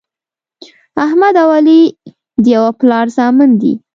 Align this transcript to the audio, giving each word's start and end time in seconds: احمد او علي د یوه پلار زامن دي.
احمد 1.05 1.35
او 1.43 1.49
علي 1.57 1.81
د 2.43 2.45
یوه 2.55 2.71
پلار 2.79 3.05
زامن 3.17 3.49
دي. 3.61 3.73